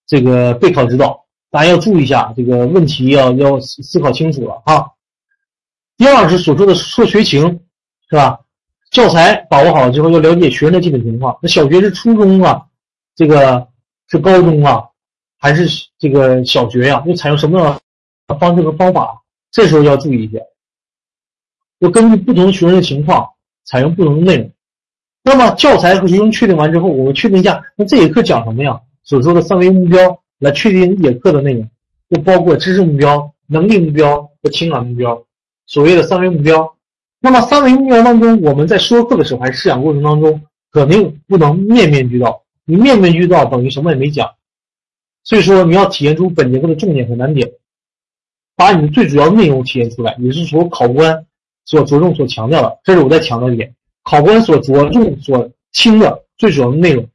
[0.07, 4.87] 这个备考指导，大家要注意一下，这个问题要要思考清楚了啊。
[5.97, 7.61] 第二是所说的说学情，
[8.09, 8.41] 是吧？
[8.93, 11.39] 教材把握好了之后，要了解学生的基本情况。
[11.41, 12.63] 那小学是初中啊，
[13.17, 13.67] 这个
[14.07, 14.85] 是高中啊，
[15.39, 15.67] 还是
[15.99, 17.03] 这个小学呀？
[17.07, 17.81] 要采用什么样
[18.27, 19.23] 的方式和方法？
[19.51, 20.45] 这时候要注意一些，
[21.79, 23.27] 要根据不同学生的情况，
[23.65, 24.51] 采用不同的内容。
[25.25, 28.79] 那么教材和学生确定完之后，我们确定一下，那这节课讲什么呀？
[29.05, 31.67] 所说的三维目标来确定一节课的内容，
[32.11, 35.25] 就包括知识目标、能力目标和情感目标。
[35.65, 36.77] 所谓的三维目标。
[37.25, 40.43] 那么三维目标当中，我们在说课的时候还是试讲过程当中，
[40.73, 42.43] 肯定不能面面俱到。
[42.65, 44.29] 你面面俱到等于什么也没讲。
[45.23, 47.49] 所以说你要体现出本节课的重点和难点，
[48.57, 51.25] 把你的最主要内容体现出来，也是说考官
[51.65, 52.81] 所着重、所强调的。
[52.83, 57.09] 这是我在强调一点，考官所着重、所听的最主要的内容，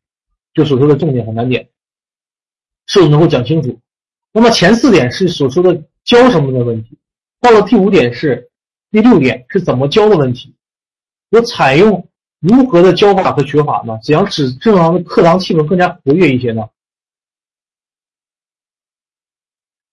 [0.53, 1.67] 就所说的重点和难点，
[2.85, 3.77] 是否能够讲清楚？
[4.31, 6.97] 那么前四点是所说的教什么的问题，
[7.41, 8.46] 到了第五点是。
[8.91, 10.55] 第六点是怎么教的问题，
[11.29, 12.07] 我采用
[12.39, 13.99] 如何的教法和学法呢？
[14.03, 16.69] 怎样使正常的课堂气氛更加活跃一些呢？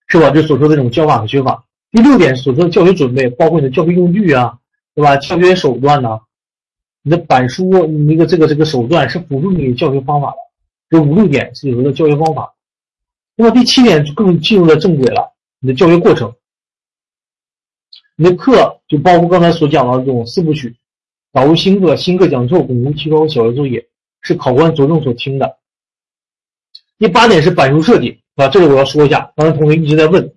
[0.07, 0.31] 是吧？
[0.31, 1.65] 就所说的这种教法和学法。
[1.91, 4.59] 第六点所说的教学准备，包括你的教学用具啊，
[4.95, 5.17] 对吧？
[5.17, 6.21] 教学手段呢？
[7.03, 10.37] 你的板书，你那个这个这个手段是辅助你教学方法的。
[10.89, 12.55] 这五六点是有的教学方法。
[13.35, 16.35] 那么第七点就更进入了正轨了，你的教学过程。
[18.17, 20.77] 你的课就包括刚才所讲的这种四部曲，
[21.33, 23.89] 导入新课、新课讲授、巩固提高小学作业，
[24.21, 25.59] 是考官着重所听的。
[26.97, 30.33] 第八点是板书设计啊，这个我要说一下，刚才同学一直在问，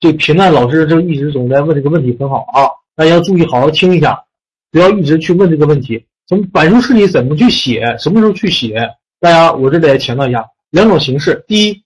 [0.00, 2.64] 这平淡老师就一直总在问这个问题，很好啊，
[2.96, 4.24] 大家要注意，好好听一下，
[4.70, 6.06] 不要一直去问这个问题。
[6.26, 8.78] 从板书设计怎么去写，什么时候去写？
[9.20, 11.82] 大家我这里强调一下，两种形式，第一。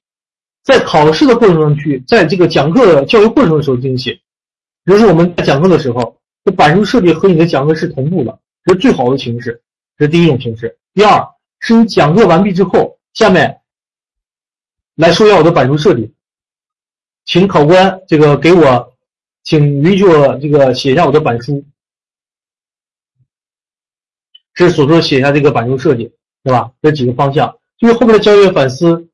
[0.64, 4.14] 在考试的过程中去，在这个讲课的教育过程的时候进行写，
[4.82, 9.62] 比如说我们在讲课的时候，这板书设计和你的讲课是同步的，这是最好的形式，
[9.98, 10.78] 这是第一种形式。
[10.94, 11.22] 第二，
[11.60, 13.60] 是你讲课完毕之后，下面
[14.94, 16.14] 来说一下我的板书设计，
[17.26, 18.94] 请考官这个给我，
[19.42, 21.62] 请允许我这个写一下我的板书，
[24.54, 26.10] 这是所说写一下这个板书设计，
[26.42, 26.72] 对吧？
[26.80, 29.10] 这几个方向，就是后面的教学反思。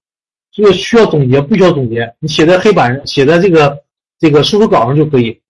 [0.61, 3.83] 这个需要总结，不需要总结，你写在黑板上，写在这个
[4.19, 5.41] 这个输出稿上就可以。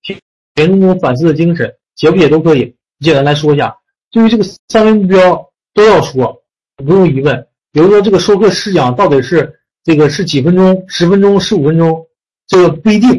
[0.55, 2.77] 填充这种反思的精神，写不写都可以。
[3.01, 3.77] 简单来说一下，
[4.13, 6.43] 对于这个三维目标都要说，
[6.77, 7.49] 不用疑问。
[7.73, 12.07] 比如说这个说课试讲到底是这个是几分钟，十分钟、十五分钟，
[12.47, 13.11] 这个不一定，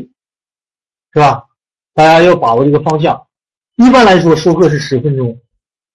[1.13, 1.43] 是吧？
[1.93, 3.21] 大家要把握这个方向。
[3.75, 5.37] 一般来说，说课是十分钟，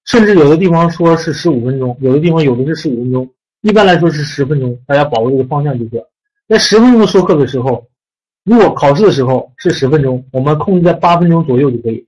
[0.04, 3.32] 甚至有的地方说是十五分钟，有的地方有的是十五分钟。
[3.66, 6.00] 一般来说是十分钟，大家把握这个方向就行。
[6.46, 7.88] 在十分钟的说课的时候，
[8.44, 12.05] 如果考试的时候是十分钟，我们控制在八分钟左右就可以。